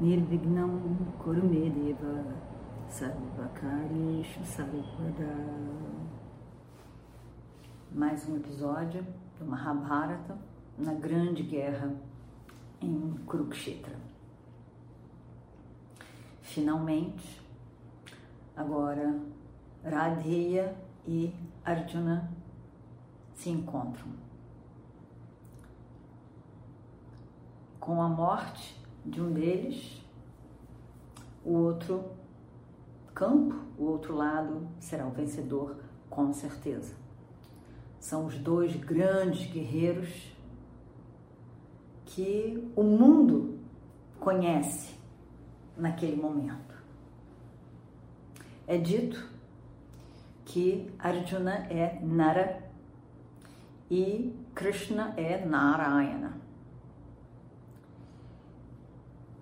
Nirvignam 0.00 0.96
Kurumedeva 1.18 2.24
Sarvakarishu 2.88 4.44
Sarvada 4.44 5.34
Mais 7.90 8.28
um 8.28 8.36
episódio 8.36 9.04
do 9.40 9.44
Mahabharata 9.44 10.38
na 10.78 10.94
Grande 10.94 11.42
Guerra 11.42 11.96
em 12.80 13.12
Kurukshetra. 13.26 13.96
Finalmente, 16.42 17.42
agora 18.56 19.20
Radheya 19.84 20.76
e 21.08 21.34
Arjuna 21.64 22.30
se 23.34 23.50
encontram. 23.50 24.12
Com 27.80 28.00
a 28.00 28.08
morte 28.08 28.77
de 29.04 29.20
um 29.20 29.32
deles, 29.32 30.02
o 31.44 31.52
outro 31.52 32.04
campo, 33.14 33.54
o 33.78 33.84
outro 33.84 34.14
lado, 34.14 34.68
será 34.78 35.06
o 35.06 35.10
vencedor, 35.10 35.76
com 36.08 36.32
certeza. 36.32 36.94
São 37.98 38.26
os 38.26 38.38
dois 38.38 38.76
grandes 38.76 39.50
guerreiros 39.50 40.32
que 42.04 42.70
o 42.76 42.82
mundo 42.82 43.58
conhece 44.20 44.94
naquele 45.76 46.16
momento. 46.16 46.74
É 48.66 48.76
dito 48.76 49.28
que 50.44 50.90
Arjuna 50.98 51.66
é 51.70 51.98
Nara 52.02 52.70
e 53.90 54.34
Krishna 54.54 55.14
é 55.16 55.44
Narayana. 55.44 56.47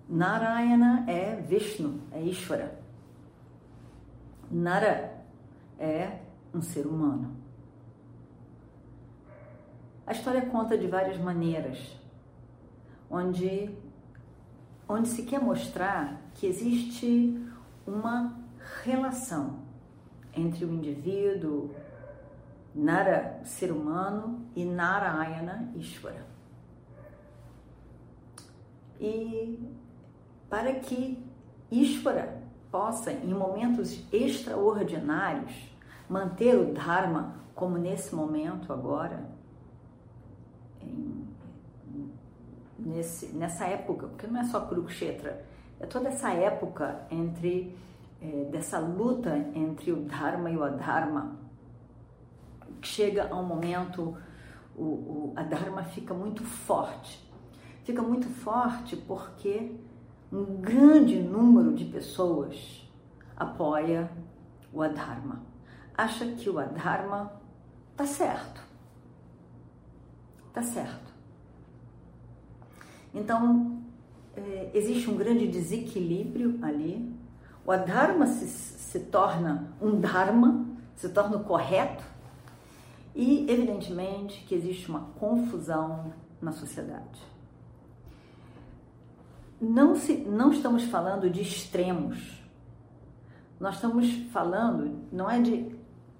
Narayana 0.09 1.03
é 1.07 1.35
Vishnu, 1.35 1.99
é 2.11 2.21
Ishvara. 2.21 2.79
Nara 4.49 5.21
é 5.77 6.19
um 6.53 6.61
ser 6.61 6.87
humano. 6.87 7.35
A 10.05 10.13
história 10.13 10.45
conta 10.45 10.77
de 10.77 10.87
várias 10.87 11.17
maneiras, 11.17 11.99
onde, 13.09 13.69
onde 14.87 15.09
se 15.09 15.23
quer 15.23 15.41
mostrar 15.41 16.21
que 16.35 16.47
existe 16.47 17.45
uma 17.85 18.33
relação 18.83 19.59
entre 20.33 20.63
o 20.63 20.73
indivíduo, 20.73 21.75
Nara, 22.73 23.41
ser 23.43 23.71
humano, 23.71 24.45
e 24.55 24.63
Narayana, 24.63 25.69
Ishvara. 25.75 26.25
E 28.99 29.59
para 30.49 30.73
que 30.75 31.23
Ishvara 31.71 32.41
possa, 32.71 33.11
em 33.11 33.33
momentos 33.33 34.03
extraordinários, 34.11 35.53
manter 36.09 36.55
o 36.55 36.73
Dharma, 36.73 37.35
como 37.53 37.77
nesse 37.77 38.13
momento 38.15 38.71
agora, 38.71 39.25
em, 40.81 41.27
nesse, 42.77 43.27
nessa 43.27 43.65
época, 43.65 44.07
porque 44.07 44.27
não 44.27 44.39
é 44.39 44.43
só 44.45 44.61
Kurukshetra, 44.61 45.45
é 45.79 45.85
toda 45.85 46.09
essa 46.09 46.31
época 46.33 47.01
entre 47.11 47.75
é, 48.21 48.45
dessa 48.51 48.79
luta 48.79 49.35
entre 49.53 49.91
o 49.91 49.97
Dharma 49.97 50.49
e 50.49 50.57
o 50.57 50.63
Adharma, 50.63 51.35
chega 52.81 53.27
a 53.29 53.35
um 53.35 53.43
momento, 53.43 54.17
o, 54.75 54.83
o 54.83 55.33
a 55.35 55.43
Dharma 55.43 55.83
fica 55.83 56.13
muito 56.13 56.43
forte. 56.43 57.25
Fica 57.83 58.01
muito 58.01 58.27
forte 58.27 58.95
porque 58.95 59.75
um 60.31 60.61
grande 60.61 61.19
número 61.21 61.73
de 61.73 61.85
pessoas 61.85 62.89
apoia 63.35 64.11
o 64.73 64.81
Adharma. 64.81 65.43
Acha 65.95 66.25
que 66.25 66.49
o 66.49 66.59
Adharma 66.59 67.31
tá 67.95 68.05
certo. 68.05 68.61
Tá 70.53 70.61
certo. 70.61 71.13
Então, 73.13 73.81
é, 74.35 74.71
existe 74.73 75.09
um 75.09 75.15
grande 75.15 75.47
desequilíbrio 75.47 76.59
ali 76.61 77.17
o 77.67 77.71
adharma 77.73 78.25
se, 78.27 78.47
se 78.47 78.97
torna 79.01 79.73
um 79.81 79.99
dharma, 79.99 80.65
se 80.95 81.09
torna 81.09 81.35
o 81.35 81.43
correto, 81.43 82.01
e 83.13 83.45
evidentemente 83.51 84.45
que 84.45 84.55
existe 84.55 84.87
uma 84.87 85.01
confusão 85.19 86.13
na 86.41 86.53
sociedade. 86.53 87.21
Não, 89.59 89.95
se, 89.95 90.17
não 90.17 90.51
estamos 90.51 90.83
falando 90.83 91.29
de 91.29 91.41
extremos, 91.41 92.43
nós 93.59 93.75
estamos 93.75 94.11
falando, 94.31 95.01
não 95.11 95.29
é 95.29 95.41
de 95.41 95.75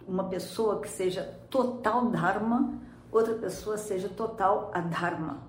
uma 0.07 0.23
pessoa 0.23 0.81
que 0.81 0.89
seja 0.89 1.23
total 1.49 2.09
dharma, 2.09 2.73
outra 3.11 3.35
pessoa 3.35 3.77
seja 3.77 4.09
total 4.09 4.71
adharma. 4.73 5.45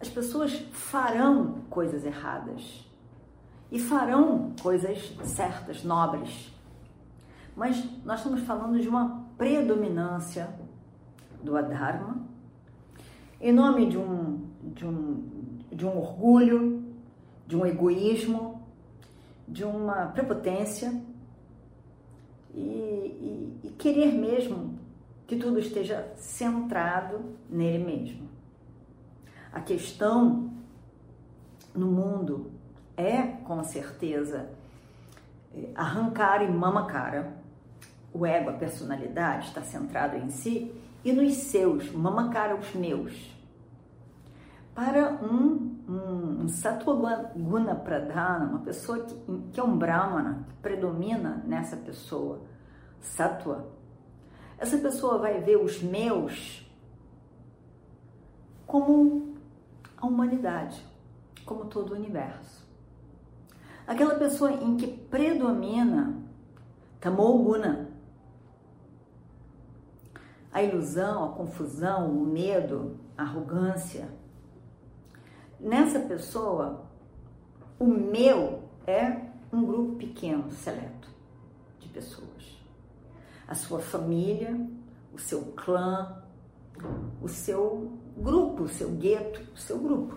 As 0.00 0.08
pessoas 0.08 0.52
farão 0.72 1.62
coisas 1.70 2.04
erradas 2.04 2.88
e 3.70 3.78
farão 3.78 4.52
coisas 4.62 5.14
certas, 5.24 5.84
nobres. 5.84 6.52
Mas 7.56 7.84
nós 8.04 8.20
estamos 8.20 8.40
falando 8.42 8.80
de 8.80 8.88
uma 8.88 9.24
predominância 9.36 10.48
do 11.42 11.56
Adharma 11.56 12.28
em 13.40 13.52
nome 13.52 13.86
de 13.86 13.96
um, 13.96 14.48
de 14.62 14.84
um, 14.84 15.37
de 15.78 15.86
um 15.86 15.96
orgulho, 15.96 16.82
de 17.46 17.56
um 17.56 17.64
egoísmo, 17.64 18.60
de 19.46 19.62
uma 19.62 20.06
prepotência 20.06 20.92
e, 22.52 22.58
e, 22.58 23.60
e 23.62 23.70
querer 23.78 24.12
mesmo 24.12 24.76
que 25.24 25.36
tudo 25.36 25.60
esteja 25.60 26.12
centrado 26.16 27.20
nele 27.48 27.84
mesmo. 27.84 28.28
A 29.52 29.60
questão 29.60 30.50
no 31.72 31.86
mundo 31.86 32.50
é, 32.96 33.22
com 33.22 33.62
certeza, 33.62 34.50
arrancar 35.76 36.42
e 36.42 36.48
mamacara. 36.48 37.34
O 38.12 38.26
ego, 38.26 38.50
a 38.50 38.54
personalidade, 38.54 39.46
está 39.46 39.62
centrado 39.62 40.16
em 40.16 40.28
si 40.28 40.74
e 41.04 41.12
nos 41.12 41.34
seus, 41.34 41.92
mamacara 41.92 42.56
os 42.56 42.74
meus. 42.74 43.32
Para 44.74 45.12
um, 45.22 45.67
um, 45.88 46.42
um 46.42 46.48
Sattva 46.48 47.32
Guna 47.34 47.74
Pradhana, 47.74 48.46
uma 48.46 48.58
pessoa 48.60 49.00
que, 49.00 49.14
que 49.52 49.58
é 49.58 49.62
um 49.62 49.78
Brahmana, 49.78 50.44
que 50.48 50.54
predomina 50.56 51.42
nessa 51.46 51.76
pessoa, 51.76 52.42
Sattva, 53.00 53.66
essa 54.58 54.76
pessoa 54.78 55.18
vai 55.18 55.40
ver 55.40 55.56
os 55.56 55.82
meus 55.82 56.68
como 58.66 59.34
a 59.96 60.06
humanidade, 60.06 60.84
como 61.46 61.64
todo 61.64 61.92
o 61.92 61.96
universo. 61.96 62.66
Aquela 63.86 64.16
pessoa 64.16 64.52
em 64.52 64.76
que 64.76 64.86
predomina 64.86 66.22
tamoguna, 67.00 67.88
a 70.52 70.62
ilusão, 70.62 71.24
a 71.24 71.28
confusão, 71.32 72.10
o 72.10 72.26
medo, 72.26 72.98
a 73.16 73.22
arrogância. 73.22 74.08
Nessa 75.60 75.98
pessoa, 76.00 76.84
o 77.78 77.86
meu 77.86 78.62
é 78.86 79.28
um 79.52 79.64
grupo 79.64 79.96
pequeno, 79.96 80.50
seleto 80.50 81.08
de 81.80 81.88
pessoas. 81.88 82.58
A 83.46 83.54
sua 83.54 83.80
família, 83.80 84.58
o 85.12 85.18
seu 85.18 85.52
clã, 85.56 86.22
o 87.20 87.28
seu 87.28 87.92
grupo, 88.16 88.64
o 88.64 88.68
seu 88.68 88.90
gueto, 88.90 89.42
o 89.54 89.58
seu 89.58 89.78
grupo. 89.78 90.16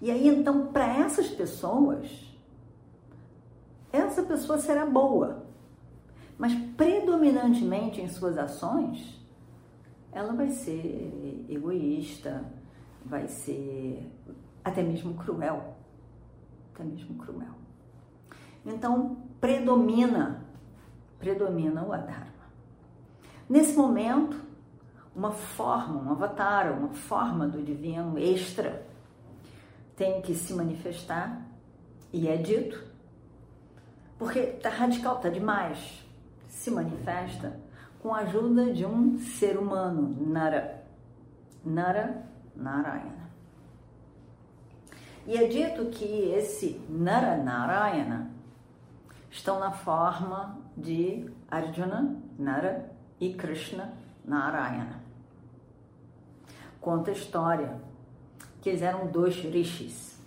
E 0.00 0.10
aí, 0.10 0.28
então, 0.28 0.68
para 0.68 0.86
essas 0.86 1.28
pessoas, 1.28 2.08
essa 3.92 4.22
pessoa 4.22 4.58
será 4.58 4.86
boa, 4.86 5.44
mas 6.38 6.54
predominantemente 6.74 8.00
em 8.00 8.08
suas 8.08 8.38
ações, 8.38 9.19
ela 10.12 10.32
vai 10.32 10.50
ser 10.50 11.46
egoísta, 11.48 12.44
vai 13.04 13.28
ser 13.28 14.10
até 14.64 14.82
mesmo 14.82 15.14
cruel. 15.14 15.76
Até 16.74 16.84
mesmo 16.84 17.16
cruel. 17.16 17.54
Então, 18.64 19.16
predomina, 19.40 20.44
predomina 21.18 21.82
o 21.84 21.92
Adharma. 21.92 22.30
Nesse 23.48 23.76
momento, 23.76 24.40
uma 25.14 25.32
forma, 25.32 26.02
um 26.02 26.12
avatar, 26.12 26.72
uma 26.72 26.90
forma 26.90 27.48
do 27.48 27.62
divino 27.62 28.18
extra 28.18 28.86
tem 29.96 30.22
que 30.22 30.34
se 30.34 30.54
manifestar 30.54 31.46
e 32.12 32.28
é 32.28 32.36
dito, 32.36 32.82
porque 34.18 34.40
tá 34.46 34.70
radical, 34.70 35.18
tá 35.18 35.28
demais. 35.28 36.04
Se 36.48 36.70
manifesta 36.70 37.58
com 38.00 38.14
a 38.14 38.20
ajuda 38.20 38.72
de 38.72 38.84
um 38.84 39.18
ser 39.18 39.58
humano, 39.58 40.16
Nara. 40.26 40.84
Nara 41.64 42.24
Narayana. 42.56 43.30
E 45.26 45.36
é 45.36 45.46
dito 45.46 45.86
que 45.86 46.04
esse 46.04 46.80
Nara 46.88 47.36
Narayana 47.36 48.30
estão 49.30 49.60
na 49.60 49.70
forma 49.70 50.58
de 50.76 51.30
Arjuna, 51.50 52.16
Nara 52.38 52.90
e 53.20 53.34
Krishna, 53.34 53.92
Narayana. 54.24 55.00
Conta 56.80 57.10
a 57.10 57.14
história 57.14 57.80
que 58.62 58.70
eles 58.70 58.82
eram 58.82 59.06
dois 59.08 59.36
rishis. 59.36 60.18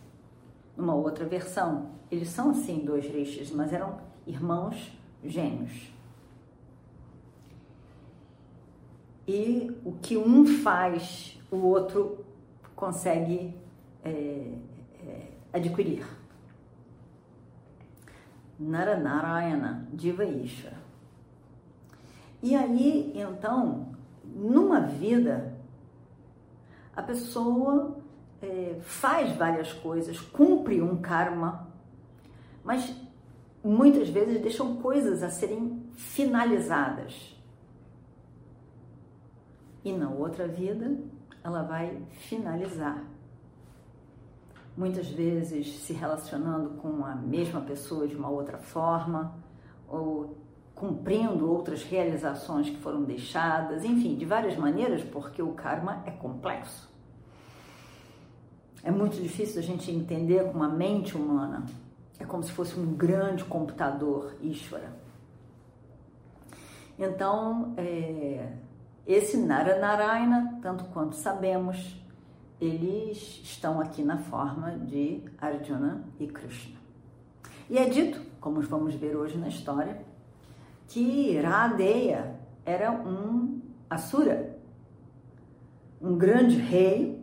Numa 0.78 0.94
outra 0.94 1.26
versão, 1.26 1.90
eles 2.12 2.30
são 2.30 2.52
assim 2.52 2.86
dois 2.86 3.06
rishis, 3.06 3.52
mas 3.52 3.74
eram 3.74 3.98
irmãos 4.28 4.96
gêmeos. 5.24 5.92
E 9.28 9.72
o 9.86 9.94
que 9.94 10.18
um 10.18 10.46
faz, 10.46 11.40
o 11.50 11.58
outro 11.58 12.26
consegue 12.76 13.56
é, 14.04 14.10
é, 14.10 15.28
adquirir. 15.52 16.06
Naranarayana, 18.60 19.88
Diva 19.94 20.26
Ishvara. 20.26 20.78
E 22.42 22.56
aí, 22.56 23.14
então, 23.16 23.88
numa 24.26 24.82
vida, 24.82 25.54
a 26.96 27.02
pessoa 27.02 27.98
é, 28.42 28.76
faz 28.82 29.36
várias 29.38 29.72
coisas, 29.72 30.20
cumpre 30.20 30.82
um 30.82 30.98
karma, 30.98 31.70
mas 32.64 32.94
muitas 33.64 34.10
vezes 34.10 34.42
deixam 34.42 34.76
coisas 34.78 35.24
a 35.24 35.30
serem 35.30 35.82
finalizadas. 35.94 37.33
E 39.84 39.92
na 39.92 40.10
outra 40.10 40.48
vida, 40.48 40.98
ela 41.44 41.64
vai 41.64 42.02
finalizar 42.12 43.04
muitas 44.76 45.08
vezes 45.08 45.80
se 45.80 45.94
relacionando 45.94 46.72
com 46.82 47.06
a 47.06 47.16
mesma 47.16 47.62
pessoa 47.62 48.08
de 48.08 48.16
uma 48.16 48.30
outra 48.30 48.58
forma, 48.58 49.36
ou 49.88 50.36
cumprindo 50.74 51.50
outras 51.50 51.84
realizações 51.84 52.70
que 52.70 52.78
foram 52.78 53.04
deixadas, 53.04 53.86
enfim, 53.86 54.16
de 54.16 54.26
várias 54.26 54.58
maneiras, 54.58 55.04
porque 55.04 55.42
o 55.42 55.54
karma 55.54 56.04
é 56.06 56.12
complexo. 56.12 56.92
É 58.84 58.92
muito 58.92 59.22
difícil 59.22 59.62
a 59.62 59.64
gente 59.64 59.92
entender 59.92 60.52
com 60.52 60.62
a 60.62 60.68
mente 60.68 61.16
humana. 61.16 61.66
É 62.20 62.26
como 62.26 62.44
se 62.44 62.52
fosse 62.52 62.78
um 62.78 62.94
grande 62.96 63.46
computador, 63.46 64.36
Ishvara. 64.42 64.92
Então, 67.00 67.74
é, 67.78 68.52
esse 69.06 69.38
Naranarayana, 69.38 70.60
tanto 70.62 70.86
quanto 70.86 71.16
sabemos, 71.16 72.02
eles 72.60 73.42
estão 73.44 73.82
aqui 73.82 74.04
na 74.04 74.18
forma 74.18 74.72
de 74.72 75.22
Arjuna 75.38 76.04
e 76.20 76.28
Krishna. 76.28 76.80
E 77.70 77.78
é 77.78 77.90
dito, 77.90 78.22
como 78.40 78.62
vamos 78.62 78.96
ver 78.96 79.16
hoje 79.16 79.38
na 79.38 79.50
história, 79.50 80.02
que 80.88 81.38
Radeya 81.40 82.40
era 82.66 82.92
um 82.92 83.62
Asura, 83.90 84.58
um 86.02 86.18
grande 86.18 86.58
rei, 86.58 87.22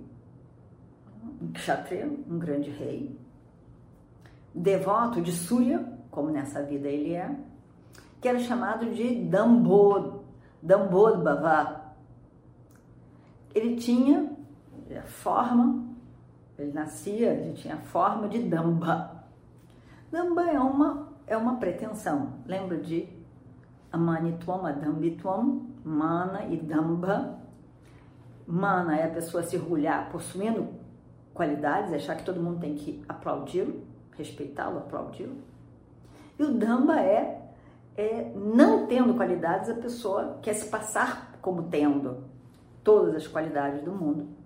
um 1.40 1.52
kshatriya, 1.52 2.06
um 2.28 2.38
grande 2.38 2.70
rei, 2.70 3.18
devoto 4.54 5.20
de 5.20 5.32
Surya, 5.32 5.84
como 6.10 6.30
nessa 6.30 6.62
vida 6.62 6.88
ele 6.88 7.14
é, 7.14 7.34
que 8.20 8.28
era 8.28 8.38
chamado 8.38 8.92
de 8.92 9.14
Dambod, 10.62 11.22
Dambodbhava. 11.22 11.80
Ele 13.54 13.76
tinha 13.76 14.30
a 14.96 15.02
forma, 15.02 15.84
ele 16.58 16.72
nascia, 16.72 17.32
ele 17.32 17.54
tinha 17.54 17.74
a 17.74 17.78
forma 17.78 18.28
de 18.28 18.38
Damba. 18.42 19.24
Damba 20.10 20.50
é 20.50 20.58
uma, 20.58 21.08
é 21.26 21.36
uma 21.36 21.56
pretensão. 21.56 22.34
Lembra 22.46 22.78
de 22.78 23.08
Amanitwam, 23.92 24.66
Adambitwam, 24.66 25.66
Mana 25.84 26.44
e 26.46 26.56
Damba. 26.56 27.38
Mana 28.46 28.96
é 28.96 29.06
a 29.06 29.10
pessoa 29.10 29.42
se 29.42 29.56
orgulhar 29.56 30.10
possuindo 30.10 30.68
qualidades, 31.32 31.92
achar 31.92 32.16
que 32.16 32.24
todo 32.24 32.42
mundo 32.42 32.60
tem 32.60 32.74
que 32.74 33.02
aplaudi-lo, 33.08 33.82
respeitá-lo, 34.16 34.78
aplaudi-lo. 34.78 35.36
E 36.38 36.42
o 36.42 36.52
Damba 36.54 37.00
é, 37.00 37.39
é, 38.00 38.32
não 38.34 38.86
tendo 38.86 39.14
qualidades, 39.14 39.68
a 39.68 39.74
pessoa 39.74 40.38
quer 40.40 40.54
se 40.54 40.68
passar 40.68 41.38
como 41.42 41.64
tendo 41.64 42.24
todas 42.82 43.14
as 43.14 43.26
qualidades 43.26 43.82
do 43.82 43.92
mundo 43.92 44.40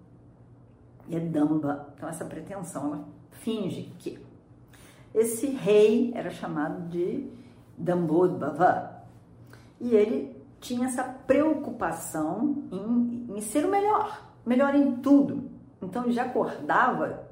e 1.08 1.16
é 1.16 1.20
Damba. 1.20 1.92
Então, 1.96 2.08
essa 2.08 2.24
pretensão, 2.24 2.86
ela 2.86 3.04
finge 3.30 3.92
que. 3.98 4.18
Esse 5.14 5.46
rei 5.46 6.12
era 6.14 6.30
chamado 6.30 6.88
de 6.88 7.30
Dambodbhava 7.78 9.04
e 9.80 9.94
ele 9.94 10.36
tinha 10.60 10.86
essa 10.86 11.04
preocupação 11.04 12.64
em, 12.72 13.26
em 13.36 13.40
ser 13.40 13.64
o 13.64 13.70
melhor, 13.70 14.28
melhor 14.44 14.74
em 14.74 14.96
tudo. 14.96 15.50
Então, 15.80 16.02
ele 16.02 16.12
já 16.12 16.24
acordava 16.24 17.28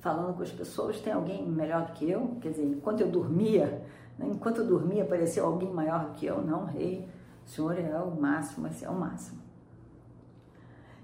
falando 0.00 0.36
com 0.36 0.42
as 0.42 0.52
pessoas: 0.52 1.00
tem 1.00 1.12
alguém 1.12 1.48
melhor 1.48 1.86
do 1.86 1.92
que 1.92 2.10
eu? 2.10 2.36
Quer 2.42 2.50
dizer, 2.50 2.64
enquanto 2.64 3.00
eu 3.00 3.08
dormia, 3.08 3.82
enquanto 4.20 4.58
eu 4.58 4.66
dormia, 4.66 5.02
apareceu 5.02 5.44
alguém 5.44 5.72
maior 5.72 6.12
que 6.14 6.26
eu? 6.26 6.42
Não, 6.42 6.64
rei, 6.64 7.06
o 7.44 7.48
senhor 7.48 7.78
é 7.78 7.98
o 7.98 8.18
máximo, 8.20 8.66
esse 8.66 8.84
é 8.84 8.90
o 8.90 8.98
máximo. 8.98 9.38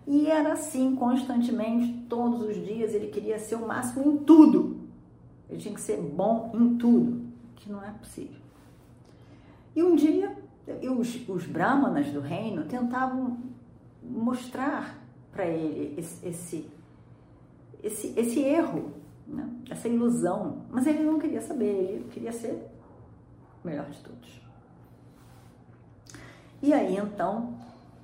E 0.07 0.27
era 0.27 0.53
assim 0.55 0.97
constantemente, 0.97 2.07
todos 2.09 2.43
os 2.43 2.57
dias, 2.57 2.95
ele 2.95 3.09
queria 3.09 3.39
ser 3.39 3.57
o 3.57 3.67
máximo 3.67 4.05
em 4.05 4.17
tudo. 4.19 4.81
Ele 5.49 5.61
tinha 5.61 5.75
que 5.75 5.81
ser 5.81 6.01
bom 6.01 6.51
em 6.55 6.77
tudo, 6.77 7.23
que 7.55 7.71
não 7.71 7.83
é 7.85 7.91
possível. 7.91 8.41
E 9.77 9.83
um 9.83 9.95
dia, 9.95 10.37
os, 10.99 11.29
os 11.29 11.47
brahmanas 11.47 12.07
do 12.09 12.21
reino 12.21 12.65
tentavam 12.65 13.39
mostrar 14.03 14.99
para 15.31 15.47
ele 15.47 15.95
esse, 15.97 16.27
esse, 16.27 16.71
esse, 17.83 18.15
esse 18.19 18.41
erro, 18.41 18.93
né? 19.27 19.49
essa 19.71 19.89
ilusão, 19.89 20.63
mas 20.71 20.87
ele 20.87 21.03
não 21.05 21.19
queria 21.19 21.41
saber, 21.41 21.67
ele 21.67 22.09
queria 22.11 22.33
ser 22.33 22.69
o 23.63 23.69
melhor 23.69 23.87
de 23.87 23.99
todos. 23.99 24.41
E 26.63 26.73
aí 26.73 26.97
então 26.97 27.55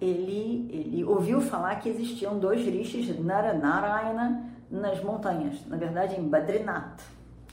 ele, 0.00 0.68
ele 0.70 1.04
ouviu 1.04 1.40
falar 1.40 1.76
que 1.76 1.88
existiam 1.88 2.38
dois 2.38 2.64
rishis 2.64 3.18
Naranarayana 3.18 4.50
nas 4.70 5.02
montanhas, 5.02 5.64
na 5.66 5.76
verdade 5.76 6.18
em 6.18 6.28
Badrinath. 6.28 7.00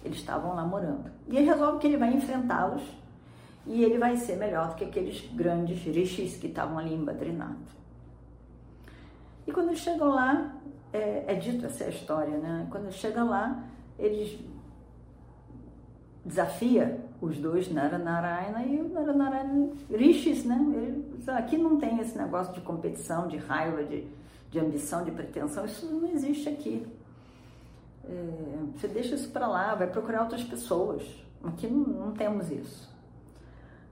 Eles 0.03 0.17
estavam 0.17 0.55
lá 0.55 0.63
morando. 0.63 1.09
E 1.27 1.37
ele 1.37 1.47
resolve 1.47 1.79
que 1.79 1.87
ele 1.87 1.97
vai 1.97 2.13
enfrentá-los 2.13 2.83
e 3.65 3.83
ele 3.83 3.97
vai 3.97 4.15
ser 4.15 4.35
melhor 4.35 4.69
do 4.69 4.75
que 4.75 4.83
aqueles 4.83 5.27
grandes 5.33 5.79
rishis 5.83 6.37
que 6.37 6.47
estavam 6.47 6.77
ali 6.77 6.93
em 6.93 7.03
Badrinath. 7.03 7.57
E 9.47 9.51
quando 9.51 9.69
eles 9.69 9.79
chegam 9.79 10.09
lá, 10.09 10.53
é, 10.93 11.25
é 11.27 11.33
dito 11.35 11.65
essa 11.65 11.87
história, 11.87 12.37
né? 12.37 12.67
Quando 12.69 12.85
eles 12.85 12.95
chegam 12.95 13.27
lá, 13.27 13.63
eles 13.97 14.39
desafia 16.23 16.99
os 17.21 17.37
dois, 17.37 17.71
Naranarayana 17.71 18.63
e 18.63 18.81
o 18.81 18.89
Naranarayana 18.89 19.69
Rishis, 19.89 20.43
né? 20.43 20.57
Ele, 20.75 21.31
aqui 21.31 21.57
não 21.57 21.77
tem 21.77 21.99
esse 21.99 22.17
negócio 22.17 22.53
de 22.53 22.61
competição, 22.61 23.27
de 23.27 23.37
raiva, 23.37 23.83
de, 23.83 24.07
de 24.51 24.59
ambição, 24.59 25.03
de 25.03 25.11
pretensão, 25.11 25.65
isso 25.65 25.85
não 25.85 26.09
existe 26.09 26.49
aqui. 26.49 26.85
É, 28.03 28.57
você 28.75 28.87
deixa 28.87 29.15
isso 29.15 29.29
para 29.29 29.47
lá, 29.47 29.73
vai 29.75 29.87
procurar 29.87 30.21
outras 30.23 30.43
pessoas. 30.43 31.03
Aqui 31.43 31.67
não, 31.67 31.83
não, 31.83 32.11
temos 32.11 32.51
isso. 32.51 32.93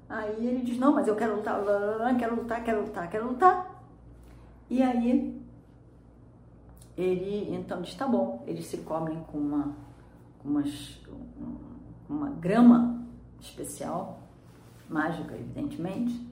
Aí 0.10 0.46
ele 0.46 0.62
diz, 0.64 0.78
não, 0.78 0.94
mas 0.94 1.08
eu 1.08 1.16
quero 1.16 1.38
lutar, 1.38 1.64
quero 2.18 2.36
lutar, 2.36 2.64
quero 2.64 2.82
lutar, 2.82 3.10
quero 3.10 3.28
lutar. 3.28 3.84
E 4.70 4.82
aí 4.82 5.42
ele 6.98 7.56
então 7.56 7.82
diz, 7.82 7.96
tá 7.96 8.08
bom, 8.08 8.44
eles 8.46 8.68
se 8.68 8.78
cobrem 8.78 9.20
com 9.24 9.38
uma, 9.38 9.76
umas, 10.44 11.00
uma 12.08 12.30
grama 12.30 12.93
especial, 13.44 14.20
mágica, 14.90 15.36
evidentemente, 15.36 16.28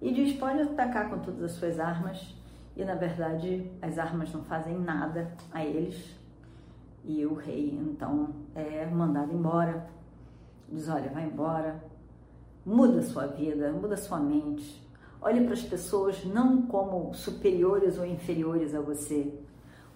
e 0.00 0.12
diz: 0.12 0.36
pode 0.36 0.60
atacar 0.60 1.10
com 1.10 1.18
todas 1.18 1.42
as 1.42 1.52
suas 1.52 1.78
armas, 1.78 2.34
e 2.76 2.84
na 2.84 2.94
verdade 2.94 3.70
as 3.80 3.98
armas 3.98 4.32
não 4.32 4.42
fazem 4.44 4.78
nada 4.78 5.32
a 5.52 5.64
eles. 5.64 6.14
E 7.04 7.24
o 7.26 7.34
rei 7.34 7.78
então 7.78 8.34
é 8.54 8.86
mandado 8.86 9.32
embora. 9.32 9.86
Diz: 10.68 10.88
Olha, 10.88 11.10
vai 11.10 11.26
embora, 11.26 11.82
muda 12.64 13.02
sua 13.02 13.26
vida, 13.26 13.70
muda 13.72 13.96
sua 13.96 14.18
mente. 14.18 14.82
Olhe 15.20 15.44
para 15.44 15.54
as 15.54 15.62
pessoas 15.62 16.24
não 16.24 16.62
como 16.62 17.14
superiores 17.14 17.98
ou 17.98 18.04
inferiores 18.04 18.74
a 18.74 18.80
você. 18.80 19.32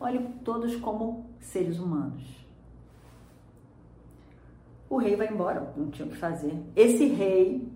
Olhe 0.00 0.20
todos 0.44 0.76
como 0.76 1.26
seres 1.40 1.78
humanos. 1.78 2.37
O 4.88 4.96
rei 4.96 5.16
vai 5.16 5.28
embora, 5.28 5.72
não 5.76 5.90
tinha 5.90 6.06
o 6.06 6.10
que 6.10 6.16
fazer. 6.16 6.54
Esse 6.74 7.06
rei 7.06 7.70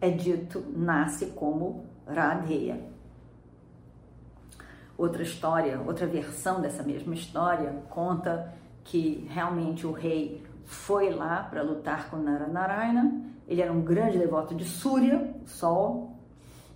é 0.00 0.10
dito, 0.10 0.64
nasce 0.76 1.26
como 1.26 1.84
Radheya. 2.06 2.80
Outra 4.96 5.22
história, 5.22 5.80
outra 5.80 6.06
versão 6.06 6.60
dessa 6.60 6.82
mesma 6.82 7.14
história 7.14 7.82
conta 7.88 8.52
que 8.84 9.26
realmente 9.30 9.86
o 9.86 9.92
rei 9.92 10.44
foi 10.64 11.10
lá 11.10 11.44
para 11.44 11.62
lutar 11.62 12.10
com 12.10 12.16
Naranarayana. 12.16 13.22
Ele 13.46 13.62
era 13.62 13.72
um 13.72 13.80
grande 13.80 14.18
devoto 14.18 14.54
de 14.54 14.64
Surya, 14.64 15.34
Sol, 15.46 16.18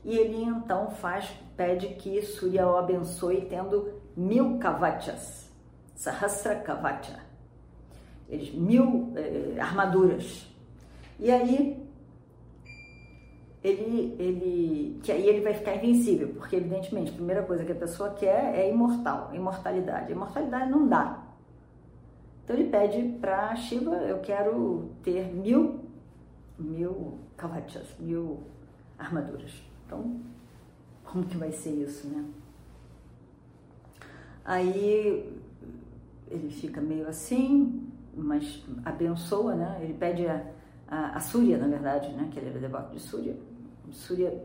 e 0.04 0.16
ele 0.16 0.42
então 0.42 0.90
faz, 0.90 1.28
pede 1.56 1.88
que 1.88 2.22
Surya 2.22 2.66
o 2.66 2.76
abençoe 2.76 3.46
tendo 3.48 3.92
mil 4.16 4.58
kavachas, 4.58 5.50
Sahasra 5.94 6.56
Kavacha, 6.56 7.20
eles, 8.32 8.54
mil 8.54 9.12
eh, 9.14 9.60
armaduras. 9.60 10.48
E 11.20 11.30
aí 11.30 11.78
ele, 13.62 14.16
ele, 14.18 15.00
que 15.02 15.12
aí 15.12 15.28
ele 15.28 15.42
vai 15.42 15.52
ficar 15.52 15.76
invencível, 15.76 16.28
porque 16.30 16.56
evidentemente 16.56 17.10
a 17.10 17.14
primeira 17.14 17.42
coisa 17.42 17.62
que 17.64 17.72
a 17.72 17.76
pessoa 17.76 18.10
quer 18.10 18.58
é 18.58 18.70
imortal, 18.70 19.30
imortalidade. 19.34 20.10
Imortalidade 20.10 20.70
não 20.70 20.88
dá. 20.88 21.22
Então 22.42 22.56
ele 22.56 22.70
pede 22.70 23.02
para 23.20 23.54
Shiva, 23.54 23.94
eu 23.96 24.18
quero 24.20 24.90
ter 25.02 25.26
mil, 25.32 25.80
mil 26.58 27.18
kavachas, 27.36 27.86
mil 28.00 28.40
armaduras. 28.98 29.52
Então, 29.86 30.20
como 31.04 31.24
que 31.26 31.36
vai 31.36 31.52
ser 31.52 31.70
isso, 31.70 32.08
né? 32.08 32.24
Aí 34.44 35.30
ele 36.28 36.50
fica 36.50 36.80
meio 36.80 37.06
assim, 37.06 37.81
mas 38.14 38.64
abençoa, 38.84 39.54
né? 39.54 39.78
Ele 39.82 39.94
pede 39.94 40.26
a, 40.26 40.44
a, 40.88 41.16
a 41.16 41.58
na 41.58 41.66
verdade, 41.66 42.12
né? 42.12 42.28
Que 42.30 42.38
ele 42.38 42.50
era 42.50 42.58
devoto 42.58 42.92
de 42.92 43.00
Súria 43.00 43.36
Surya 43.90 44.42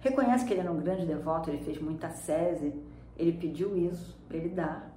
reconhece 0.00 0.44
que 0.44 0.52
ele 0.52 0.60
era 0.60 0.72
um 0.72 0.80
grande 0.80 1.06
devoto, 1.06 1.50
ele 1.50 1.62
fez 1.62 1.80
muita 1.80 2.10
sese, 2.10 2.74
ele 3.16 3.32
pediu 3.32 3.76
isso 3.76 4.18
ele 4.30 4.48
dar. 4.48 4.90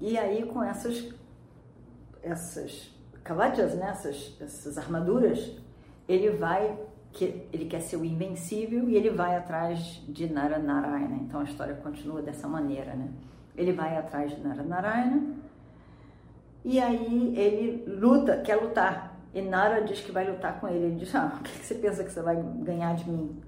E 0.00 0.18
aí 0.18 0.44
com 0.44 0.62
essas 0.62 1.12
essas 2.22 2.92
cavadas, 3.24 3.74
né, 3.74 3.88
essas, 3.90 4.36
essas 4.40 4.78
armaduras, 4.78 5.56
ele 6.08 6.30
vai 6.30 6.78
que 7.12 7.46
ele 7.52 7.66
quer 7.66 7.80
ser 7.80 7.96
o 7.96 8.04
invencível 8.04 8.88
e 8.88 8.96
ele 8.96 9.10
vai 9.10 9.36
atrás 9.36 10.02
de 10.08 10.32
Naranarayana. 10.32 11.16
Então 11.16 11.40
a 11.40 11.44
história 11.44 11.74
continua 11.74 12.22
dessa 12.22 12.48
maneira, 12.48 12.94
né? 12.94 13.10
Ele 13.54 13.72
vai 13.72 13.96
atrás 13.98 14.34
de 14.34 14.40
Naranarayana 14.40 15.34
e 16.64 16.80
aí 16.80 17.34
ele 17.36 17.84
luta, 17.86 18.38
quer 18.38 18.56
lutar 18.56 19.12
e 19.34 19.40
Nara 19.40 19.82
diz 19.82 20.00
que 20.00 20.12
vai 20.12 20.30
lutar 20.30 20.60
com 20.60 20.68
ele. 20.68 20.86
Ele 20.86 20.96
diz: 20.96 21.14
Ah, 21.14 21.38
o 21.38 21.42
que 21.42 21.64
você 21.64 21.74
pensa 21.74 22.04
que 22.04 22.12
você 22.12 22.20
vai 22.20 22.36
ganhar 22.36 22.94
de 22.94 23.08
mim? 23.10 23.40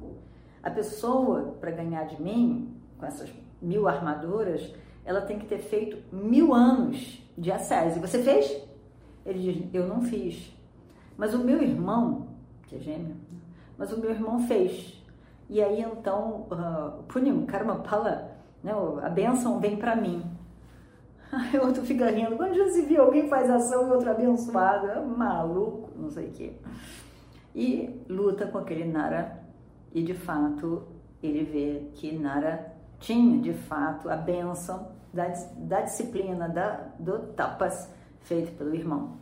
A 0.63 0.71
pessoa, 0.71 1.57
para 1.61 1.71
ganhar 1.71 2.05
de 2.05 2.21
mim, 2.23 2.75
com 2.99 3.05
essas 3.05 3.31
mil 3.61 3.87
armaduras, 3.87 4.73
ela 5.05 5.21
tem 5.21 5.39
que 5.39 5.47
ter 5.47 5.59
feito 5.59 5.99
mil 6.15 6.55
anos 6.55 7.23
de 7.37 7.53
assédio. 7.53 8.01
Você 8.01 8.23
fez? 8.23 8.63
Ele 9.27 9.53
diz: 9.53 9.75
Eu 9.75 9.87
não 9.87 10.01
fiz. 10.03 10.55
Mas 11.17 11.35
o 11.35 11.39
meu 11.39 11.63
irmão, 11.63 12.29
que 12.67 12.77
é 12.77 12.79
gêmeo, 12.81 13.17
mas 13.77 13.93
o 13.93 14.01
meu 14.01 14.11
irmão 14.11 14.41
fez. 14.41 15.01
E 15.51 15.63
aí 15.63 15.83
então, 15.83 16.47
uh, 16.51 17.03
Punyam 17.05 17.45
Karma 17.45 17.77
Pala, 17.77 18.33
né, 18.63 18.73
a 19.03 19.09
bênção 19.11 19.61
vem 19.61 19.77
para 19.77 19.95
mim. 19.95 20.25
Aí 21.35 21.59
o 21.59 21.67
outro 21.67 21.83
fica 21.83 22.11
rindo. 22.11 22.37
Quando 22.37 22.55
já 22.55 22.69
se 22.69 22.83
viu 22.83 23.03
alguém 23.03 23.29
faz 23.29 23.51
ação 23.51 23.89
e 23.89 23.91
outro 23.91 24.11
abençoado, 24.11 24.87
é 24.87 25.01
maluco, 25.01 25.91
não 25.97 26.11
sei 26.11 26.29
o 26.29 26.33
quê. 26.33 26.53
E 27.55 28.01
luta 28.09 28.47
com 28.47 28.59
aquele 28.59 28.85
Nara 28.85 29.43
e 29.93 30.03
de 30.03 30.15
fato 30.15 30.83
ele 31.23 31.45
vê 31.45 31.89
que 31.95 32.17
Nara 32.17 32.73
tinha 32.99 33.41
de 33.41 33.53
fato 33.53 34.09
a 34.09 34.17
benção 34.17 34.89
da, 35.13 35.29
da 35.57 35.83
disciplina, 35.83 36.49
da, 36.49 36.89
do 36.99 37.19
tapas 37.33 37.91
feito 38.21 38.53
pelo 38.57 38.75
irmão. 38.75 39.17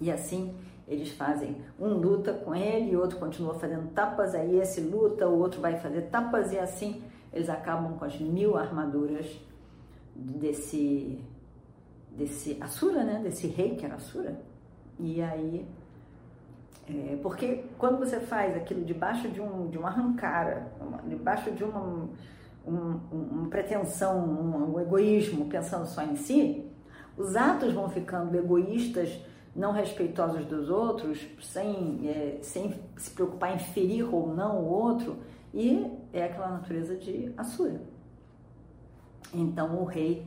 E 0.00 0.10
assim 0.10 0.54
eles 0.88 1.10
fazem, 1.10 1.56
um 1.80 1.88
luta 1.88 2.32
com 2.32 2.54
ele 2.54 2.92
e 2.92 2.96
outro 2.96 3.18
continua 3.18 3.54
fazendo 3.54 3.90
tapas, 3.90 4.34
aí 4.34 4.56
esse 4.60 4.80
luta, 4.80 5.26
o 5.26 5.38
outro 5.38 5.60
vai 5.60 5.78
fazer 5.78 6.02
tapas 6.02 6.52
e 6.52 6.58
assim 6.58 7.02
eles 7.32 7.50
acabam 7.50 7.98
com 7.98 8.04
as 8.04 8.18
mil 8.20 8.56
armaduras 8.56 9.26
desse 10.16 11.18
desse 12.16 12.56
Asura, 12.60 13.04
né? 13.04 13.20
Desse 13.22 13.46
rei 13.46 13.76
que 13.76 13.84
era 13.84 13.96
Asura. 13.96 14.40
E 14.98 15.20
aí, 15.20 15.66
é, 16.88 17.18
porque 17.22 17.64
quando 17.76 17.98
você 17.98 18.18
faz 18.20 18.56
aquilo 18.56 18.84
debaixo 18.84 19.28
de 19.28 19.40
um 19.40 19.68
de 19.68 19.78
uma 19.78 19.88
arrancara, 19.88 20.72
uma, 20.80 20.98
debaixo 21.02 21.50
de 21.50 21.62
uma 21.64 22.08
um, 22.66 23.00
uma 23.12 23.48
pretensão, 23.48 24.18
um, 24.18 24.74
um 24.74 24.80
egoísmo, 24.80 25.46
pensando 25.46 25.86
só 25.86 26.02
em 26.02 26.16
si, 26.16 26.64
os 27.16 27.36
atos 27.36 27.72
vão 27.72 27.88
ficando 27.88 28.36
egoístas, 28.36 29.18
não 29.54 29.72
respeitosos 29.72 30.44
dos 30.44 30.68
outros, 30.68 31.26
sem, 31.40 32.00
é, 32.08 32.38
sem 32.42 32.74
se 32.96 33.10
preocupar 33.10 33.54
em 33.54 33.58
ferir 33.58 34.12
ou 34.12 34.34
não 34.34 34.58
o 34.58 34.68
outro, 34.68 35.16
e 35.54 35.90
é 36.12 36.24
aquela 36.24 36.50
natureza 36.50 36.96
de 36.96 37.32
Asura. 37.36 37.80
Então 39.32 39.80
o 39.80 39.84
rei 39.84 40.26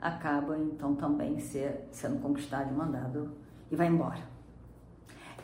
acaba 0.00 0.58
então 0.58 0.94
também 0.94 1.38
ser, 1.40 1.88
sendo 1.90 2.20
conquistado 2.20 2.70
e 2.70 2.76
mandado 2.76 3.32
e 3.70 3.76
vai 3.76 3.88
embora. 3.88 4.20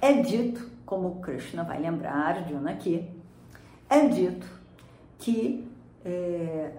É 0.01 0.21
dito, 0.21 0.71
como 0.85 1.21
Krishna 1.21 1.65
vai 1.65 1.81
lembrar 1.81 2.15
Arjuna 2.15 2.73
aqui, 2.73 3.09
é 3.89 4.09
dito 4.09 4.47
que 5.19 5.69
é, 6.05 6.73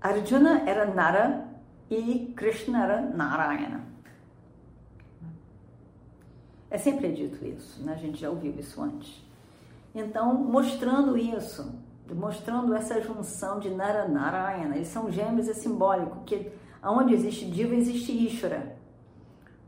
Arjuna 0.00 0.62
era 0.68 0.86
Nara 0.86 1.48
e 1.90 2.32
Krishna 2.36 2.84
era 2.84 3.00
Narayana. 3.02 3.86
É 6.70 6.76
sempre 6.76 7.10
dito 7.12 7.44
isso, 7.44 7.82
né? 7.82 7.94
a 7.94 7.96
gente 7.96 8.20
já 8.20 8.28
ouviu 8.28 8.54
isso 8.58 8.80
antes. 8.82 9.24
Então, 9.94 10.34
mostrando 10.34 11.16
isso, 11.16 11.74
mostrando 12.14 12.74
essa 12.74 13.00
junção 13.00 13.58
de 13.58 13.70
Nara 13.70 14.08
Narayana. 14.08 14.76
Eles 14.76 14.88
são 14.88 15.10
gêmeos, 15.10 15.48
é 15.48 15.54
simbólico, 15.54 16.22
que 16.24 16.50
onde 16.82 17.14
existe 17.14 17.44
Diva, 17.50 17.74
existe 17.74 18.12
Ishvara. 18.12 18.76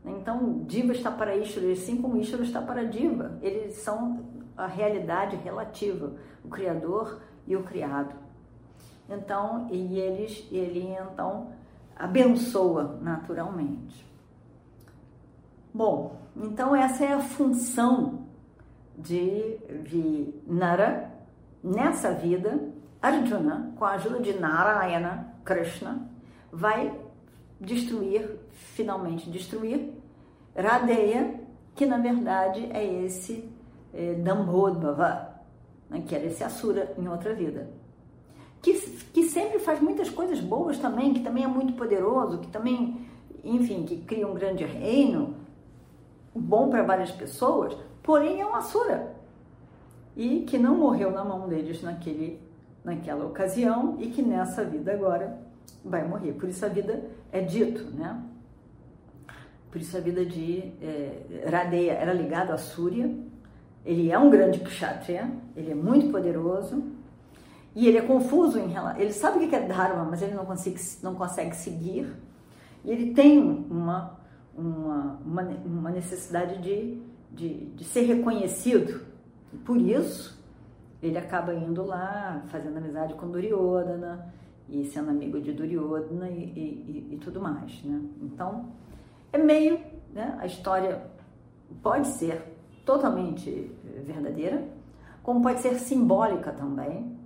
Então, 0.03 0.63
Diva 0.65 0.91
está 0.91 1.11
para 1.11 1.35
Ishvara, 1.35 1.71
assim 1.71 2.01
como 2.01 2.17
Ishvara 2.17 2.43
está 2.43 2.61
para 2.61 2.83
Diva. 2.83 3.37
Eles 3.41 3.75
são 3.75 4.25
a 4.57 4.65
realidade 4.65 5.35
relativa, 5.37 6.15
o 6.43 6.49
Criador 6.49 7.21
e 7.47 7.55
o 7.55 7.63
Criado. 7.63 8.15
Então, 9.09 9.67
e 9.69 9.99
eles, 9.99 10.47
ele 10.51 10.95
então 11.11 11.51
abençoa 11.95 12.97
naturalmente. 13.01 14.05
Bom, 15.73 16.17
então 16.35 16.75
essa 16.75 17.05
é 17.05 17.13
a 17.13 17.19
função 17.19 18.25
de, 18.97 19.57
de 19.83 20.33
Nara 20.47 21.11
Nessa 21.63 22.11
vida, 22.11 22.59
Arjuna, 23.01 23.73
com 23.77 23.85
a 23.85 23.91
ajuda 23.91 24.19
de 24.19 24.33
Narayana, 24.33 25.35
Krishna, 25.45 26.09
vai 26.51 26.91
destruir, 27.59 28.39
finalmente 28.51 29.29
destruir, 29.29 29.93
Radeya, 30.55 31.39
que 31.75 31.85
na 31.85 31.97
verdade 31.97 32.67
é 32.73 32.83
esse 33.03 33.47
é, 33.93 34.15
Dambodhava, 34.15 35.35
né, 35.89 36.03
que 36.05 36.15
era 36.15 36.25
esse 36.25 36.43
Asura 36.43 36.93
em 36.97 37.07
outra 37.07 37.33
vida. 37.33 37.69
Que, 38.61 38.73
que 38.73 39.23
sempre 39.23 39.59
faz 39.59 39.79
muitas 39.79 40.09
coisas 40.09 40.39
boas 40.39 40.77
também, 40.79 41.13
que 41.13 41.21
também 41.21 41.43
é 41.43 41.47
muito 41.47 41.73
poderoso, 41.73 42.39
que 42.39 42.47
também, 42.47 43.07
enfim, 43.43 43.83
que 43.85 43.97
cria 43.97 44.27
um 44.27 44.33
grande 44.33 44.63
reino, 44.63 45.35
bom 46.33 46.69
para 46.69 46.83
várias 46.83 47.11
pessoas, 47.11 47.75
porém 48.01 48.41
é 48.41 48.45
um 48.45 48.55
Asura 48.55 49.10
e 50.15 50.41
que 50.41 50.57
não 50.57 50.75
morreu 50.75 51.11
na 51.11 51.23
mão 51.23 51.47
deles 51.47 51.81
naquele, 51.81 52.39
naquela 52.83 53.25
ocasião 53.25 53.97
e 53.99 54.07
que 54.07 54.21
nessa 54.21 54.63
vida 54.63 54.93
agora 54.93 55.39
vai 55.83 56.07
morrer. 56.07 56.33
Por 56.33 56.49
isso 56.49 56.65
a 56.65 56.69
vida 56.69 57.03
é 57.31 57.41
dito, 57.41 57.83
né? 57.95 58.21
Por 59.71 59.79
isso 59.79 59.95
a 59.95 60.01
vida 60.01 60.25
de 60.25 60.71
é, 60.81 61.47
Radeya 61.49 61.93
era 61.93 62.13
ligado 62.13 62.51
a 62.51 62.57
Surya. 62.57 63.09
Ele 63.85 64.11
é 64.11 64.19
um 64.19 64.29
grande 64.29 64.59
kshatriya, 64.59 65.31
ele 65.55 65.71
é 65.71 65.75
muito 65.75 66.11
poderoso 66.11 66.83
e 67.75 67.87
ele 67.87 67.97
é 67.97 68.01
confuso 68.01 68.59
em 68.59 68.67
relação. 68.67 69.01
Ele 69.01 69.13
sabe 69.13 69.43
o 69.43 69.49
que 69.49 69.55
é 69.55 69.61
Dharma, 69.61 70.03
mas 70.03 70.21
ele 70.21 70.35
não 70.35 70.45
consegue, 70.45 70.79
não 71.01 71.15
consegue 71.15 71.55
seguir. 71.55 72.13
E 72.83 72.91
ele 72.91 73.13
tem 73.13 73.39
uma, 73.39 74.19
uma, 74.55 75.19
uma, 75.25 75.41
uma 75.65 75.89
necessidade 75.89 76.61
de, 76.61 77.01
de, 77.31 77.65
de 77.67 77.83
ser 77.85 78.01
reconhecido. 78.01 79.01
E 79.53 79.57
por 79.57 79.77
isso, 79.77 80.41
ele 81.01 81.17
acaba 81.17 81.53
indo 81.53 81.83
lá, 81.83 82.43
fazendo 82.47 82.77
amizade 82.77 83.13
com 83.15 83.29
Duryodhana 83.29 84.33
e 84.69 84.85
sendo 84.85 85.09
amigo 85.09 85.41
de 85.41 85.51
Duryodhana 85.51 86.29
e, 86.29 86.43
e, 86.43 87.13
e, 87.13 87.17
tudo 87.17 87.41
mais, 87.41 87.83
né? 87.83 88.01
Então, 88.21 88.69
é 89.33 89.37
meio, 89.37 89.79
né? 90.13 90.37
A 90.39 90.45
história 90.45 91.01
pode 91.81 92.07
ser 92.07 92.57
totalmente 92.85 93.71
verdadeira, 94.05 94.67
como 95.23 95.41
pode 95.41 95.59
ser 95.59 95.75
simbólica 95.79 96.51
também, 96.51 97.17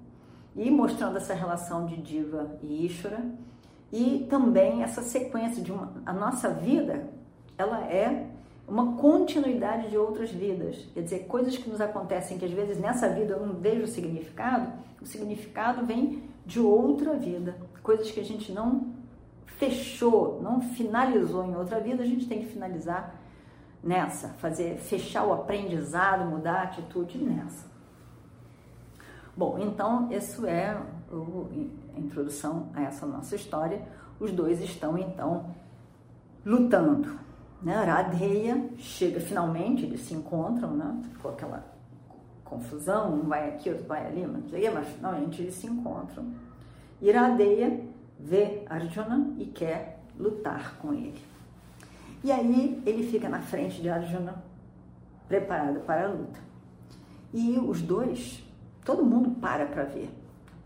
e 0.55 0.71
mostrando 0.71 1.17
essa 1.17 1.33
relação 1.33 1.85
de 1.85 1.97
Diva 1.97 2.57
e 2.61 2.85
Ishvara, 2.85 3.23
e 3.91 4.25
também 4.29 4.83
essa 4.83 5.01
sequência 5.01 5.61
de 5.61 5.71
uma, 5.71 5.93
a 6.05 6.13
nossa 6.13 6.49
vida, 6.49 7.07
ela 7.57 7.81
é 7.85 8.34
uma 8.67 8.93
continuidade 8.97 9.89
de 9.89 9.97
outras 9.97 10.31
vidas. 10.31 10.77
Quer 10.93 11.01
dizer, 11.01 11.19
coisas 11.27 11.55
que 11.55 11.69
nos 11.69 11.79
acontecem 11.79 12.37
que 12.37 12.45
às 12.45 12.51
vezes 12.51 12.79
nessa 12.79 13.07
vida 13.09 13.33
eu 13.33 13.45
não 13.45 13.55
vejo 13.55 13.83
o 13.83 13.87
significado, 13.87 14.71
o 15.01 15.05
significado 15.05 15.85
vem 15.85 16.23
de 16.45 16.59
outra 16.59 17.13
vida. 17.13 17.55
Coisas 17.83 18.09
que 18.09 18.19
a 18.19 18.23
gente 18.23 18.51
não 18.51 18.93
fechou, 19.45 20.41
não 20.41 20.61
finalizou 20.61 21.45
em 21.45 21.55
outra 21.55 21.79
vida, 21.79 22.03
a 22.03 22.05
gente 22.05 22.27
tem 22.27 22.39
que 22.39 22.47
finalizar 22.47 23.15
nessa, 23.83 24.29
fazer 24.29 24.77
fechar 24.77 25.25
o 25.25 25.33
aprendizado, 25.33 26.25
mudar 26.25 26.55
a 26.55 26.63
atitude 26.63 27.19
nessa. 27.19 27.69
Bom, 29.37 29.59
então 29.59 30.11
isso 30.11 30.47
é 30.47 30.69
a 30.71 31.99
introdução 31.99 32.69
a 32.73 32.81
essa 32.83 33.05
nossa 33.05 33.35
história. 33.35 33.85
Os 34.19 34.31
dois 34.31 34.61
estão 34.61 34.97
então 34.97 35.53
lutando 36.43 37.24
né? 37.65 38.69
Chega 38.77 39.19
finalmente, 39.19 39.85
eles 39.85 40.01
se 40.01 40.13
encontram, 40.13 40.75
né? 40.75 41.01
Ficou 41.13 41.31
aquela 41.31 41.65
confusão, 42.43 43.15
um 43.15 43.27
vai 43.27 43.49
aqui, 43.49 43.71
outro 43.71 43.87
vai 43.87 44.05
ali, 44.05 44.25
mas, 44.27 44.43
mas 44.71 44.87
finalmente 44.89 45.41
eles 45.41 45.55
se 45.55 45.65
encontram. 45.65 46.31
E 47.01 47.11
Radheya 47.11 47.81
vê 48.19 48.63
Arjuna 48.69 49.33
e 49.39 49.45
quer 49.45 49.99
lutar 50.15 50.77
com 50.77 50.93
ele. 50.93 51.19
E 52.23 52.31
aí 52.31 52.83
ele 52.85 53.09
fica 53.09 53.27
na 53.27 53.41
frente 53.41 53.81
de 53.81 53.89
Arjuna, 53.89 54.43
preparado 55.27 55.79
para 55.79 56.05
a 56.05 56.11
luta. 56.11 56.39
E 57.33 57.57
os 57.57 57.81
dois, 57.81 58.43
todo 58.85 59.03
mundo 59.03 59.31
para 59.41 59.65
para 59.65 59.85
ver. 59.85 60.11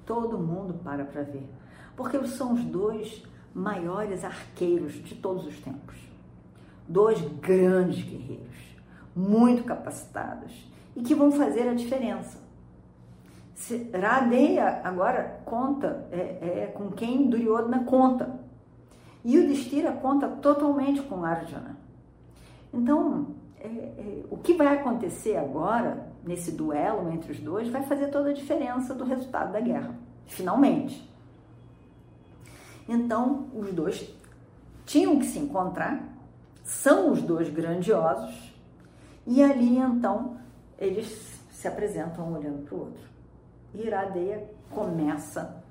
Todo 0.05 0.37
mundo 0.37 0.73
para 0.83 1.05
para 1.05 1.23
ver. 1.23 1.49
Porque 1.95 2.21
são 2.27 2.53
os 2.53 2.63
dois 2.65 3.23
maiores 3.53 4.25
arqueiros 4.25 4.93
de 5.01 5.15
todos 5.15 5.45
os 5.47 5.57
tempos 5.61 6.08
dois 6.89 7.21
grandes 7.39 8.03
guerreiros, 8.03 8.57
muito 9.15 9.63
capacitados 9.63 10.67
e 10.95 11.01
que 11.01 11.13
vão 11.13 11.31
fazer 11.31 11.69
a 11.69 11.73
diferença. 11.75 12.39
Radeya 13.93 14.81
agora 14.83 15.41
conta 15.45 16.07
é, 16.11 16.63
é, 16.63 16.73
com 16.73 16.89
quem 16.91 17.29
Duryodhana 17.29 17.83
conta. 17.83 18.39
E 19.23 19.37
o 19.37 19.47
Destira 19.47 19.91
conta 19.91 20.27
totalmente 20.27 21.01
com 21.01 21.23
Arjuna. 21.23 21.77
Então, 22.73 23.35
é, 23.59 23.67
é, 23.67 24.23
o 24.29 24.37
que 24.37 24.53
vai 24.53 24.77
acontecer 24.77 25.35
agora, 25.35 26.07
nesse 26.23 26.51
duelo 26.51 27.11
entre 27.11 27.33
os 27.33 27.39
dois, 27.39 27.67
vai 27.67 27.83
fazer 27.83 28.07
toda 28.07 28.29
a 28.29 28.33
diferença 28.33 28.95
do 28.95 29.03
resultado 29.03 29.51
da 29.51 29.59
guerra, 29.59 29.93
finalmente. 30.25 31.07
Então, 32.87 33.47
os 33.53 33.71
dois 33.73 34.09
tinham 34.85 35.19
que 35.19 35.25
se 35.25 35.37
encontrar 35.37 36.08
são 36.69 37.11
os 37.11 37.21
dois 37.23 37.49
grandiosos, 37.49 38.53
e 39.25 39.41
ali 39.41 39.77
então 39.77 40.37
eles 40.77 41.41
se 41.51 41.67
apresentam 41.67 42.29
um 42.29 42.37
olhando 42.37 42.63
para 42.63 42.75
o 42.75 42.79
outro. 42.81 43.01
E 43.73 43.81
Iradeia 43.81 44.47
começa 44.69 45.61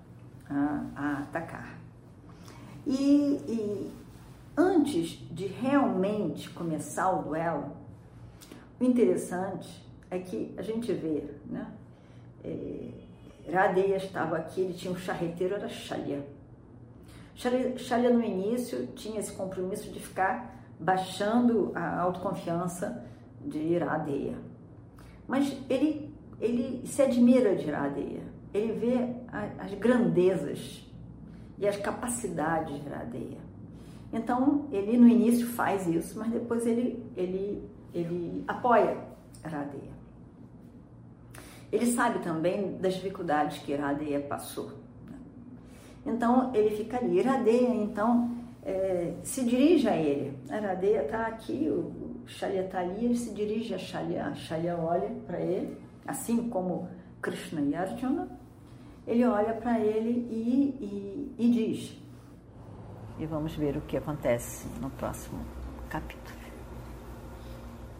a, 0.50 0.84
a 0.96 1.18
atacar. 1.20 1.78
E, 2.84 3.40
e, 3.48 3.92
antes 4.56 5.10
de 5.30 5.46
realmente 5.46 6.50
começar 6.50 7.10
o 7.10 7.22
duelo, 7.22 7.76
o 8.80 8.84
interessante 8.84 9.86
é 10.10 10.18
que 10.18 10.52
a 10.58 10.62
gente 10.62 10.92
vê, 10.92 11.24
né? 11.46 11.70
É, 12.44 12.90
Iradeia 13.46 13.96
estava 13.96 14.36
aqui, 14.36 14.62
ele 14.62 14.74
tinha 14.74 14.92
um 14.92 14.96
charreteiro, 14.96 15.54
era 15.54 15.68
Shalya. 15.68 16.26
Shalya 17.76 18.10
no 18.10 18.22
início 18.22 18.88
tinha 18.88 19.20
esse 19.20 19.32
compromisso 19.32 19.90
de 19.92 20.00
ficar 20.00 20.57
baixando 20.78 21.72
a 21.74 22.00
autoconfiança 22.00 23.04
de 23.44 23.58
Iradeia. 23.58 24.36
Mas 25.26 25.56
ele, 25.68 26.14
ele 26.40 26.86
se 26.86 27.02
admira 27.02 27.54
de 27.54 27.66
Iradeia, 27.66 28.22
ele 28.52 28.72
vê 28.72 29.14
as 29.58 29.74
grandezas 29.74 30.86
e 31.58 31.66
as 31.66 31.76
capacidades 31.76 32.80
de 32.80 32.86
Iradeia. 32.86 33.48
Então, 34.12 34.66
ele 34.72 34.96
no 34.96 35.06
início 35.06 35.46
faz 35.48 35.86
isso, 35.86 36.18
mas 36.18 36.30
depois 36.30 36.66
ele, 36.66 37.04
ele, 37.14 37.68
ele 37.92 38.44
apoia 38.48 38.96
Iradeia. 39.44 39.98
Ele 41.70 41.86
sabe 41.92 42.20
também 42.20 42.78
das 42.78 42.94
dificuldades 42.94 43.58
que 43.58 43.72
Iradeia 43.72 44.20
passou. 44.20 44.70
Né? 45.06 45.18
Então, 46.06 46.50
ele 46.54 46.74
fica 46.74 46.96
ali. 46.96 47.18
Iradeia, 47.18 47.68
então, 47.74 48.37
é, 48.68 49.14
se 49.22 49.44
dirige 49.44 49.88
a 49.88 49.96
ele. 49.96 50.38
A 50.50 50.56
Aradeia 50.56 51.02
está 51.02 51.26
aqui, 51.26 51.68
o 51.70 52.22
Shalya 52.26 52.66
está 52.66 52.80
ali, 52.80 53.06
ele 53.06 53.16
se 53.16 53.32
dirige 53.32 53.74
a 53.74 53.78
Shalya, 53.78 54.34
Shalya 54.34 54.76
olha 54.76 55.10
para 55.26 55.40
ele, 55.40 55.78
assim 56.06 56.48
como 56.50 56.86
Krishna 57.22 57.62
e 57.62 57.74
Arjuna, 57.74 58.28
ele 59.06 59.24
olha 59.24 59.54
para 59.54 59.80
ele 59.80 60.10
e, 60.30 61.34
e, 61.38 61.44
e 61.44 61.50
diz. 61.50 61.98
E 63.18 63.24
vamos 63.24 63.54
ver 63.56 63.76
o 63.76 63.80
que 63.80 63.96
acontece 63.96 64.68
no 64.80 64.90
próximo 64.90 65.40
capítulo. 65.88 66.38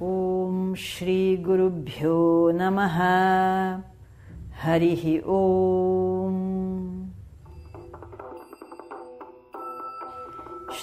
Om 0.00 0.76
Shri 0.76 1.38
Guru 1.38 1.70
Bhyo 1.70 2.52
Namaha 2.52 3.82
Harihi 4.62 5.22
Om 5.24 6.57